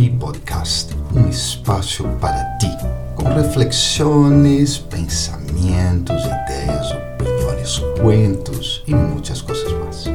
[0.00, 2.70] Mi Podcast, um espaço para ti,
[3.14, 10.06] com reflexões, pensamentos, ideias, opiniões, cuentos e muitas coisas mais.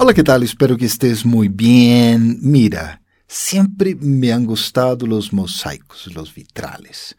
[0.00, 0.42] Hola, ¿qué tal?
[0.42, 2.40] Espero que estés muy bien.
[2.42, 7.14] Mira, siempre me han gustado los mosaicos, los vitrales.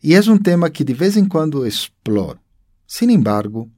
[0.00, 2.38] E é um tema que de vez em quando exploro.
[2.86, 3.68] Sin embargo,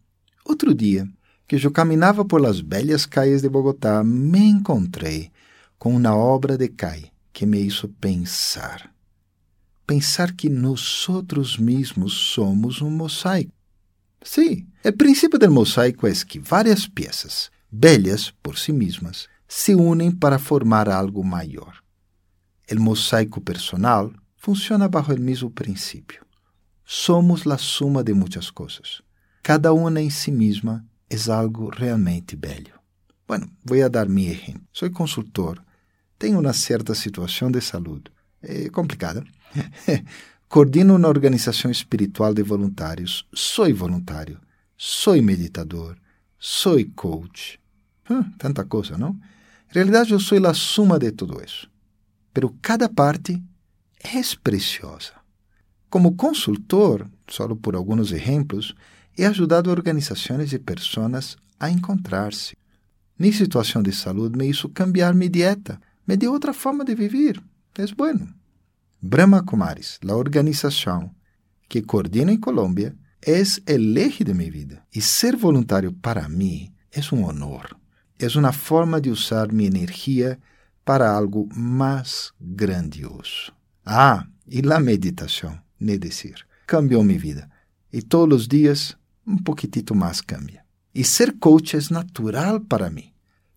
[0.44, 1.08] outro dia,
[1.48, 5.32] que eu caminhava por las bellas calles de Bogotá, me encontrei
[5.84, 8.90] com uma obra de Kai que me hizo pensar.
[9.86, 11.06] Pensar que nós
[11.58, 13.52] mesmos somos um mosaico.
[14.22, 20.10] Sí, o princípio do mosaico é que várias peças, bellas por si mesmas, se unem
[20.10, 21.82] para formar algo maior.
[22.72, 26.24] O mosaico personal funciona bajo o mesmo princípio.
[26.82, 29.02] Somos a suma de muitas coisas.
[29.42, 32.72] Cada uma em si mesma é algo realmente bello.
[33.28, 34.62] Bueno, vou a dar mi exemplo.
[34.72, 35.63] Sou consultor
[36.24, 38.04] tenho uma certa situação de saúde.
[38.42, 39.22] É complicada.
[40.48, 43.26] Coordino uma organização espiritual de voluntários.
[43.34, 44.40] Sou voluntário.
[44.74, 45.98] Sou meditador.
[46.38, 47.60] Sou coach.
[48.38, 49.10] Tanta coisa, não?
[49.70, 51.70] Em realidade, eu sou a suma de tudo isso.
[52.32, 53.42] Pero cada parte
[54.02, 55.12] é preciosa.
[55.90, 58.74] Como consultor, só por alguns exemplos,
[59.18, 62.56] he ajudado organizações e pessoas a encontrar-se.
[63.20, 67.42] Em situação de saúde, me hizo cambiar minha dieta me deu outra forma de viver.
[67.76, 68.32] É bueno.
[69.00, 71.14] Brahma Kumaris, a organização
[71.68, 74.82] que coordena em Colômbia, é o eje de minha vida.
[74.94, 77.76] E ser voluntário para mim é um honor.
[78.18, 80.38] É uma forma de usar minha energia
[80.84, 83.52] para algo mais grandioso.
[83.84, 87.50] Ah, e a meditação, nem dizer, cambiou minha vida.
[87.92, 90.62] E todos os dias, um pouquitito mais cambia.
[90.94, 93.13] E ser coach é natural para mim.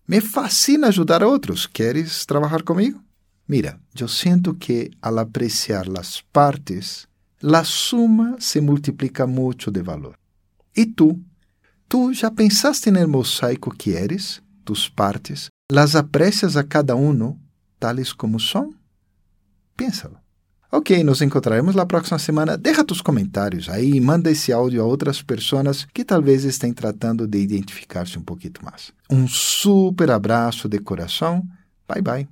[0.08, 1.66] Me fascina ajudar a outros.
[1.66, 2.98] Queres trabalhar comigo?
[3.46, 7.06] Mira, eu sinto que ao apreciar as partes,
[7.42, 10.16] a suma se multiplica muito de valor.
[10.74, 11.20] E tu?
[11.86, 15.50] Tu já pensaste no mosaico que eres, tus partes?
[15.70, 17.38] Las aprecias a cada uno,
[17.78, 18.74] tales como são?
[19.76, 20.18] Piénsalo.
[20.70, 22.58] Ok, nos encontraremos la próxima semana.
[22.58, 27.26] Deja tus comentários aí e manda esse áudio a outras pessoas que talvez estejam tratando
[27.26, 28.92] de identificar-se um pouquinho mais.
[29.10, 31.42] Um super abraço de coração.
[31.88, 32.26] Bye bye.